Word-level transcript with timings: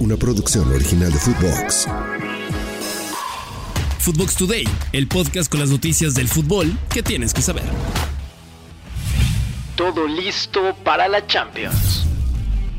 una 0.00 0.16
producción 0.16 0.70
original 0.72 1.12
de 1.12 1.18
Footbox. 1.18 1.86
Footbox 3.98 4.36
Today, 4.36 4.64
el 4.92 5.08
podcast 5.08 5.50
con 5.50 5.60
las 5.60 5.70
noticias 5.70 6.14
del 6.14 6.28
fútbol 6.28 6.76
que 6.88 7.02
tienes 7.02 7.34
que 7.34 7.42
saber. 7.42 7.64
Todo 9.76 10.06
listo 10.06 10.74
para 10.84 11.08
la 11.08 11.26
Champions. 11.26 12.04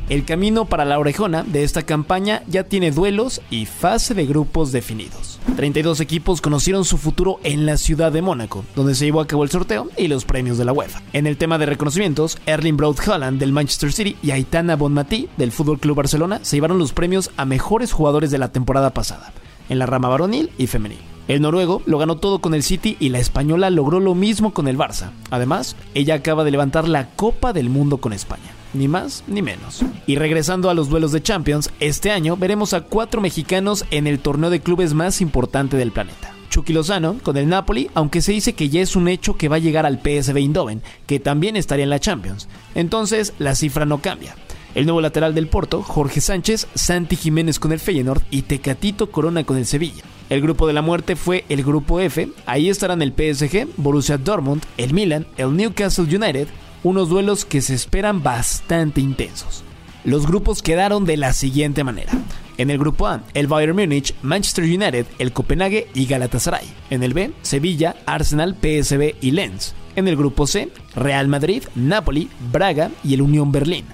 El 0.08 0.24
camino 0.24 0.64
para 0.64 0.84
la 0.84 0.98
orejona 0.98 1.42
de 1.42 1.62
esta 1.62 1.82
campaña 1.82 2.42
ya 2.46 2.64
tiene 2.64 2.90
duelos 2.90 3.42
y 3.50 3.66
fase 3.66 4.14
de 4.14 4.26
grupos 4.26 4.72
definidos. 4.72 5.39
32 5.56 6.00
equipos 6.00 6.40
conocieron 6.40 6.84
su 6.84 6.96
futuro 6.96 7.38
en 7.42 7.66
la 7.66 7.76
ciudad 7.76 8.12
de 8.12 8.22
Mónaco, 8.22 8.64
donde 8.74 8.94
se 8.94 9.04
llevó 9.04 9.20
a 9.20 9.26
cabo 9.26 9.44
el 9.44 9.50
sorteo 9.50 9.88
y 9.96 10.08
los 10.08 10.24
premios 10.24 10.58
de 10.58 10.64
la 10.64 10.72
UEFA. 10.72 11.02
En 11.12 11.26
el 11.26 11.36
tema 11.36 11.58
de 11.58 11.66
reconocimientos, 11.66 12.38
Erling 12.46 12.76
Braut 12.76 13.00
Haaland 13.00 13.38
del 13.38 13.52
Manchester 13.52 13.92
City 13.92 14.16
y 14.22 14.30
Aitana 14.30 14.76
Bonmatí 14.76 15.28
del 15.36 15.52
Fútbol 15.52 15.78
Club 15.78 15.96
Barcelona 15.96 16.40
se 16.42 16.56
llevaron 16.56 16.78
los 16.78 16.92
premios 16.92 17.30
a 17.36 17.44
mejores 17.44 17.92
jugadores 17.92 18.30
de 18.30 18.38
la 18.38 18.52
temporada 18.52 18.90
pasada, 18.90 19.32
en 19.68 19.78
la 19.78 19.86
rama 19.86 20.08
varonil 20.08 20.50
y 20.58 20.66
femenil. 20.66 21.00
El 21.28 21.42
noruego 21.42 21.82
lo 21.86 21.98
ganó 21.98 22.16
todo 22.16 22.40
con 22.40 22.54
el 22.54 22.62
City 22.62 22.96
y 22.98 23.10
la 23.10 23.18
española 23.18 23.70
logró 23.70 24.00
lo 24.00 24.14
mismo 24.14 24.52
con 24.52 24.66
el 24.68 24.78
Barça. 24.78 25.10
Además, 25.30 25.76
ella 25.94 26.14
acaba 26.14 26.44
de 26.44 26.50
levantar 26.50 26.88
la 26.88 27.10
Copa 27.10 27.52
del 27.52 27.70
Mundo 27.70 27.98
con 27.98 28.12
España 28.12 28.59
ni 28.72 28.88
más 28.88 29.24
ni 29.26 29.42
menos. 29.42 29.84
Y 30.06 30.16
regresando 30.16 30.70
a 30.70 30.74
los 30.74 30.88
duelos 30.88 31.12
de 31.12 31.22
Champions, 31.22 31.70
este 31.80 32.10
año 32.10 32.36
veremos 32.36 32.72
a 32.74 32.82
cuatro 32.82 33.20
mexicanos 33.20 33.84
en 33.90 34.06
el 34.06 34.18
torneo 34.18 34.50
de 34.50 34.60
clubes 34.60 34.94
más 34.94 35.20
importante 35.20 35.76
del 35.76 35.92
planeta. 35.92 36.34
Chucky 36.50 36.72
Lozano 36.72 37.16
con 37.22 37.36
el 37.36 37.48
Napoli, 37.48 37.90
aunque 37.94 38.20
se 38.20 38.32
dice 38.32 38.54
que 38.54 38.68
ya 38.68 38.80
es 38.80 38.96
un 38.96 39.08
hecho 39.08 39.36
que 39.36 39.48
va 39.48 39.56
a 39.56 39.60
llegar 39.60 39.86
al 39.86 40.00
PSV 40.00 40.36
Eindhoven, 40.36 40.82
que 41.06 41.20
también 41.20 41.56
estaría 41.56 41.84
en 41.84 41.90
la 41.90 42.00
Champions. 42.00 42.48
Entonces, 42.74 43.32
la 43.38 43.54
cifra 43.54 43.86
no 43.86 44.02
cambia. 44.02 44.34
El 44.74 44.84
nuevo 44.84 45.00
lateral 45.00 45.34
del 45.34 45.48
Porto, 45.48 45.82
Jorge 45.82 46.20
Sánchez, 46.20 46.68
Santi 46.74 47.16
Jiménez 47.16 47.58
con 47.58 47.72
el 47.72 47.80
Feyenoord 47.80 48.22
y 48.30 48.42
Tecatito 48.42 49.10
Corona 49.10 49.44
con 49.44 49.56
el 49.56 49.66
Sevilla. 49.66 50.02
El 50.28 50.42
grupo 50.42 50.68
de 50.68 50.72
la 50.72 50.82
muerte 50.82 51.16
fue 51.16 51.44
el 51.48 51.64
grupo 51.64 51.98
F, 51.98 52.28
ahí 52.46 52.68
estarán 52.68 53.02
el 53.02 53.12
PSG, 53.12 53.66
Borussia 53.76 54.16
Dortmund, 54.16 54.62
el 54.76 54.94
Milan, 54.94 55.26
el 55.36 55.56
Newcastle 55.56 56.04
United, 56.04 56.46
unos 56.82 57.08
duelos 57.08 57.44
que 57.44 57.60
se 57.60 57.74
esperan 57.74 58.22
bastante 58.22 59.00
intensos. 59.00 59.64
Los 60.04 60.26
grupos 60.26 60.62
quedaron 60.62 61.04
de 61.04 61.16
la 61.16 61.32
siguiente 61.32 61.84
manera. 61.84 62.12
En 62.56 62.70
el 62.70 62.78
grupo 62.78 63.06
A, 63.06 63.22
el 63.34 63.46
Bayern 63.46 63.76
Múnich, 63.76 64.14
Manchester 64.22 64.64
United, 64.64 65.06
el 65.18 65.32
Copenhague 65.32 65.88
y 65.94 66.06
Galatasaray. 66.06 66.66
En 66.90 67.02
el 67.02 67.14
B, 67.14 67.32
Sevilla, 67.42 67.96
Arsenal, 68.06 68.54
PSV 68.54 69.16
y 69.20 69.30
Lens. 69.30 69.74
En 69.96 70.08
el 70.08 70.16
grupo 70.16 70.46
C, 70.46 70.70
Real 70.94 71.28
Madrid, 71.28 71.64
Napoli, 71.74 72.30
Braga 72.52 72.90
y 73.04 73.14
el 73.14 73.22
Unión 73.22 73.52
Berlín. 73.52 73.84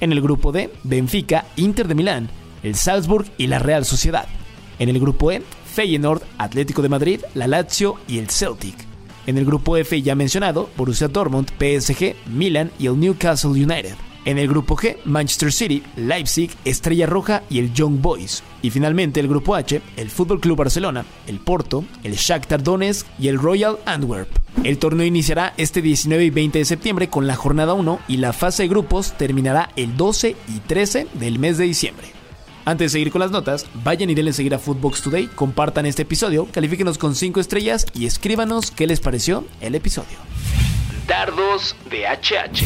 En 0.00 0.12
el 0.12 0.20
grupo 0.20 0.52
D, 0.52 0.72
Benfica, 0.84 1.46
Inter 1.56 1.88
de 1.88 1.94
Milán, 1.94 2.28
el 2.62 2.74
Salzburg 2.74 3.26
y 3.38 3.46
la 3.46 3.58
Real 3.58 3.84
Sociedad. 3.84 4.26
En 4.78 4.88
el 4.88 5.00
grupo 5.00 5.32
E, 5.32 5.42
Feyenoord, 5.64 6.22
Atlético 6.38 6.82
de 6.82 6.88
Madrid, 6.88 7.20
la 7.34 7.46
Lazio 7.46 7.96
y 8.06 8.18
el 8.18 8.28
Celtic. 8.28 8.85
En 9.26 9.38
el 9.38 9.44
grupo 9.44 9.76
F 9.76 10.00
ya 10.02 10.14
mencionado, 10.14 10.70
Borussia 10.76 11.08
Dortmund, 11.08 11.50
PSG, 11.58 12.14
Milan 12.26 12.70
y 12.78 12.86
el 12.86 12.98
Newcastle 12.98 13.50
United. 13.50 13.94
En 14.24 14.38
el 14.38 14.48
grupo 14.48 14.76
G, 14.76 14.96
Manchester 15.04 15.52
City, 15.52 15.82
Leipzig, 15.96 16.50
Estrella 16.64 17.06
Roja 17.06 17.42
y 17.48 17.60
el 17.60 17.72
Young 17.72 18.00
Boys. 18.00 18.42
Y 18.62 18.70
finalmente 18.70 19.20
el 19.20 19.28
grupo 19.28 19.54
H, 19.54 19.80
el 19.96 20.10
Fútbol 20.10 20.40
Club 20.40 20.58
Barcelona, 20.58 21.04
el 21.28 21.38
Porto, 21.38 21.84
el 22.02 22.14
Shakhtar 22.14 22.62
Donetsk 22.62 23.06
y 23.20 23.28
el 23.28 23.38
Royal 23.38 23.78
Antwerp. 23.84 24.28
El 24.64 24.78
torneo 24.78 25.06
iniciará 25.06 25.54
este 25.56 25.82
19 25.82 26.24
y 26.24 26.30
20 26.30 26.58
de 26.58 26.64
septiembre 26.64 27.08
con 27.08 27.26
la 27.26 27.36
jornada 27.36 27.74
1 27.74 28.00
y 28.08 28.16
la 28.16 28.32
fase 28.32 28.64
de 28.64 28.68
grupos 28.68 29.12
terminará 29.16 29.70
el 29.76 29.96
12 29.96 30.34
y 30.48 30.58
13 30.60 31.06
del 31.14 31.38
mes 31.38 31.58
de 31.58 31.64
diciembre. 31.64 32.15
Antes 32.68 32.86
de 32.86 32.98
seguir 32.98 33.12
con 33.12 33.20
las 33.20 33.30
notas, 33.30 33.64
vayan 33.84 34.10
y 34.10 34.16
denle 34.16 34.32
seguir 34.32 34.52
a 34.52 34.58
Footbox 34.58 35.00
Today, 35.00 35.28
compartan 35.28 35.86
este 35.86 36.02
episodio, 36.02 36.48
califíquenos 36.50 36.98
con 36.98 37.14
5 37.14 37.38
estrellas 37.38 37.86
y 37.94 38.06
escríbanos 38.06 38.72
qué 38.72 38.88
les 38.88 38.98
pareció 38.98 39.44
el 39.60 39.76
episodio. 39.76 40.18
Dardos 41.06 41.76
de 41.88 42.06
HH. 42.08 42.64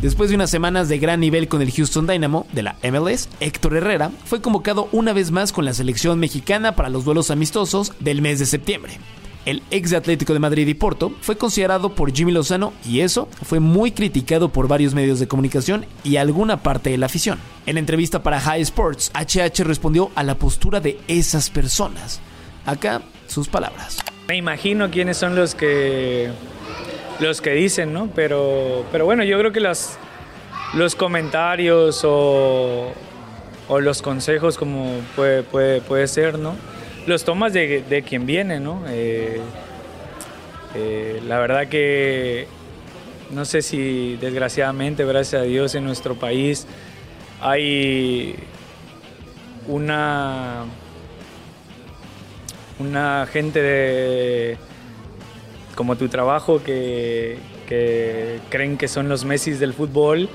Después 0.00 0.30
de 0.30 0.36
unas 0.36 0.48
semanas 0.48 0.88
de 0.88 0.96
gran 0.96 1.20
nivel 1.20 1.48
con 1.48 1.60
el 1.60 1.70
Houston 1.70 2.06
Dynamo 2.06 2.46
de 2.54 2.62
la 2.62 2.76
MLS, 2.82 3.28
Héctor 3.40 3.76
Herrera 3.76 4.10
fue 4.24 4.40
convocado 4.40 4.88
una 4.90 5.12
vez 5.12 5.30
más 5.30 5.52
con 5.52 5.66
la 5.66 5.74
selección 5.74 6.18
mexicana 6.18 6.74
para 6.74 6.88
los 6.88 7.04
duelos 7.04 7.30
amistosos 7.30 7.92
del 8.00 8.22
mes 8.22 8.38
de 8.38 8.46
septiembre 8.46 8.98
el 9.46 9.62
ex 9.70 9.90
de 9.90 9.96
Atlético 9.96 10.34
de 10.34 10.40
Madrid 10.40 10.66
y 10.66 10.74
Porto, 10.74 11.12
fue 11.22 11.38
considerado 11.38 11.94
por 11.94 12.12
Jimmy 12.12 12.32
Lozano 12.32 12.72
y 12.84 13.00
eso 13.00 13.28
fue 13.42 13.60
muy 13.60 13.92
criticado 13.92 14.50
por 14.50 14.68
varios 14.68 14.92
medios 14.92 15.18
de 15.20 15.28
comunicación 15.28 15.86
y 16.04 16.16
alguna 16.16 16.62
parte 16.62 16.90
de 16.90 16.98
la 16.98 17.06
afición. 17.06 17.38
En 17.64 17.78
entrevista 17.78 18.22
para 18.22 18.40
High 18.40 18.60
Sports, 18.62 19.10
HH 19.14 19.64
respondió 19.64 20.10
a 20.14 20.24
la 20.24 20.34
postura 20.34 20.80
de 20.80 20.98
esas 21.08 21.48
personas. 21.48 22.20
Acá 22.66 23.02
sus 23.28 23.48
palabras. 23.48 23.98
Me 24.28 24.36
imagino 24.36 24.90
quiénes 24.90 25.16
son 25.16 25.36
los 25.36 25.54
que 25.54 26.30
los 27.20 27.40
que 27.40 27.52
dicen, 27.52 27.92
¿no? 27.92 28.10
Pero, 28.14 28.84
pero 28.92 29.04
bueno, 29.04 29.24
yo 29.24 29.38
creo 29.38 29.52
que 29.52 29.60
las, 29.60 29.98
los 30.74 30.96
comentarios 30.96 32.02
o, 32.04 32.92
o 33.68 33.80
los 33.80 34.02
consejos 34.02 34.58
como 34.58 35.00
puede, 35.14 35.42
puede, 35.44 35.80
puede 35.80 36.08
ser, 36.08 36.38
¿no? 36.38 36.56
Los 37.06 37.24
tomas 37.24 37.52
de, 37.52 38.04
quien 38.06 38.26
viene, 38.26 38.60
¿no? 38.60 38.82
Eh, 38.88 39.40
eh, 40.74 41.22
la 41.26 41.38
verdad 41.38 41.68
que 41.68 42.46
no 43.30 43.44
sé 43.44 43.62
si 43.62 44.16
desgraciadamente, 44.20 45.04
gracias 45.04 45.42
a 45.42 45.44
Dios, 45.44 45.74
en 45.74 45.84
nuestro 45.84 46.16
país 46.16 46.66
hay 47.40 48.34
una, 49.68 50.64
una 52.78 53.26
gente 53.32 53.62
de, 53.62 54.58
como 55.74 55.96
tu 55.96 56.08
trabajo 56.08 56.62
que, 56.62 57.38
creen 58.48 58.78
que 58.78 58.86
son 58.86 59.08
los 59.08 59.24
Messi 59.24 59.52
del 59.52 59.74
fútbol 59.74 60.28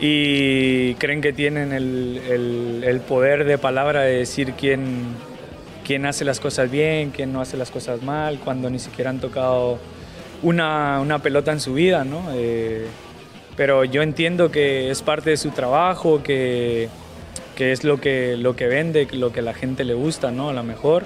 y 0.00 0.94
creen 0.94 1.20
que 1.20 1.32
tienen 1.32 1.72
el, 1.72 2.82
el 2.84 3.00
poder 3.00 3.44
de 3.44 3.58
palabra 3.58 4.02
de 4.02 4.16
decir 4.18 4.54
quién 4.54 5.14
quién 5.84 6.06
hace 6.06 6.24
las 6.24 6.40
cosas 6.40 6.70
bien, 6.70 7.10
quién 7.10 7.32
no 7.32 7.40
hace 7.40 7.56
las 7.56 7.70
cosas 7.70 8.02
mal, 8.02 8.38
cuando 8.38 8.70
ni 8.70 8.78
siquiera 8.78 9.10
han 9.10 9.20
tocado 9.20 9.78
una, 10.42 11.20
pelota 11.22 11.52
en 11.52 11.60
su 11.60 11.74
vida, 11.74 12.04
¿no? 12.04 12.24
Eh, 12.34 12.86
pero 13.56 13.84
yo 13.84 14.02
entiendo 14.02 14.50
que 14.50 14.90
es 14.90 15.02
parte 15.02 15.30
de 15.30 15.36
su 15.36 15.50
trabajo, 15.50 16.22
que, 16.22 16.88
que, 17.56 17.72
es 17.72 17.84
lo 17.84 18.00
que, 18.00 18.36
lo 18.36 18.56
que 18.56 18.66
vende, 18.66 19.06
lo 19.12 19.32
que 19.32 19.40
a 19.40 19.42
la 19.42 19.54
gente 19.54 19.84
le 19.84 19.94
gusta, 19.94 20.30
¿no? 20.30 20.48
A 20.48 20.52
lo 20.52 20.62
mejor. 20.62 21.04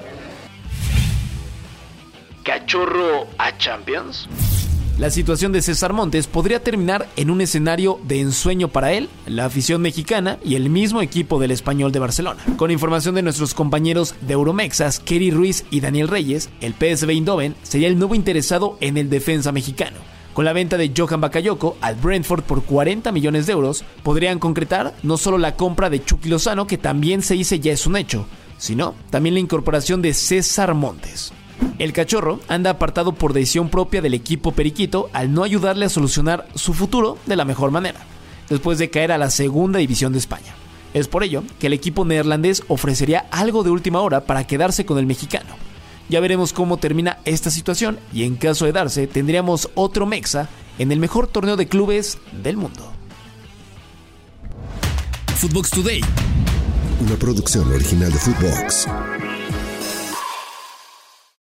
¿Cachorro 2.45 3.27
a 3.39 3.57
Champions? 3.59 4.29
La 4.99 5.11
situación 5.11 5.53
de 5.53 5.61
César 5.61 5.93
Montes 5.93 6.27
podría 6.27 6.63
terminar 6.63 7.07
en 7.17 7.29
un 7.29 7.43
escenario 7.43 8.01
de 8.05 8.19
ensueño 8.19 8.69
para 8.69 8.95
él, 8.95 9.11
la 9.27 9.45
afición 9.45 9.83
mexicana 9.83 10.39
y 10.43 10.55
el 10.55 10.71
mismo 10.71 11.03
equipo 11.03 11.39
del 11.39 11.51
español 11.51 11.93
de 11.93 11.99
Barcelona. 11.99 12.43
Con 12.57 12.71
información 12.71 13.15
de 13.15 13.21
nuestros 13.21 13.53
compañeros 13.53 14.15
de 14.23 14.33
Euromexas, 14.33 14.99
Kerry 15.01 15.31
Ruiz 15.31 15.67
y 15.71 15.81
Daniel 15.81 16.09
Reyes, 16.09 16.49
el 16.63 16.73
PSV 16.73 17.11
Eindhoven 17.11 17.55
sería 17.63 17.89
el 17.89 17.99
nuevo 17.99 18.15
interesado 18.15 18.79
en 18.81 18.97
el 18.97 19.11
defensa 19.11 19.53
mexicano. 19.53 19.99
Con 20.33 20.47
la 20.47 20.55
venta 20.55 20.79
de 20.79 20.91
Johan 20.97 21.21
Bakayoko 21.21 21.77
al 21.83 21.97
Brentford 21.97 22.45
por 22.45 22.65
40 22.65 23.13
millones 23.13 23.45
de 23.45 23.53
euros, 23.53 23.85
podrían 24.03 24.39
concretar 24.39 24.95
no 25.03 25.19
solo 25.19 25.37
la 25.37 25.57
compra 25.57 25.91
de 25.91 26.03
Chucky 26.03 26.31
Lozano, 26.31 26.67
que 26.67 26.79
también 26.79 27.21
se 27.21 27.35
dice 27.35 27.61
ya 27.61 27.73
es 27.73 27.87
un 27.87 27.99
hecho, 27.99 28.27
sino 28.57 28.95
también 29.11 29.35
la 29.35 29.41
incorporación 29.41 30.01
de 30.01 30.15
César 30.15 30.73
Montes. 30.73 31.35
El 31.79 31.93
cachorro 31.93 32.41
anda 32.49 32.71
apartado 32.71 33.13
por 33.13 33.33
decisión 33.33 33.69
propia 33.69 34.01
del 34.01 34.15
equipo 34.15 34.53
periquito 34.53 35.11
al 35.13 35.33
no 35.33 35.43
ayudarle 35.43 35.87
a 35.87 35.91
solucionar 35.91 36.49
su 36.55 36.73
futuro 36.73 37.19
de 37.27 37.37
la 37.37 37.45
mejor 37.45 37.71
manera, 37.71 38.01
después 38.49 38.79
de 38.79 38.91
caer 38.91 39.13
a 39.13 39.19
la 39.19 39.31
segunda 39.31 39.79
división 39.79 40.13
de 40.13 40.19
España. 40.19 40.55
Es 40.95 41.09
por 41.09 41.23
ello 41.23 41.43
que 41.59 41.67
el 41.67 41.75
equipo 41.75 42.05
neerlandés 42.05 42.63
ofrecería 42.69 43.27
algo 43.31 43.63
de 43.63 43.71
última 43.71 44.01
hora 44.01 44.25
para 44.25 44.47
quedarse 44.47 44.87
con 44.87 44.99
el 44.99 45.07
mexicano. 45.07 45.55
Ya 46.09 46.21
veremos 46.21 46.53
cómo 46.53 46.77
termina 46.77 47.19
esta 47.25 47.51
situación 47.51 47.99
y 48.13 48.23
en 48.23 48.37
caso 48.37 48.65
de 48.65 48.73
darse 48.73 49.07
tendríamos 49.07 49.69
otro 49.75 50.07
Mexa 50.07 50.49
en 50.79 50.93
el 50.93 51.01
mejor 51.01 51.27
torneo 51.27 51.57
de 51.57 51.69
clubes 51.69 52.19
del 52.43 52.57
mundo. 52.57 52.93
Footbox 55.37 55.71
Today. 55.71 56.01
Una 57.01 57.17
producción 57.17 57.71
original 57.71 58.11
de 58.11 58.19
Footbox. 58.19 58.87